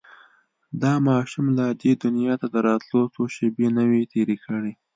دا 0.81 0.93
ماشوم 1.07 1.45
لا 1.57 1.67
دې 1.81 1.91
دنيا 2.03 2.33
ته 2.41 2.47
د 2.53 2.55
راتلو 2.67 3.01
څو 3.13 3.21
شېبې 3.35 3.67
نه 3.77 3.83
وې 3.89 4.01
تېرې 4.13 4.37
کړې. 4.45 4.73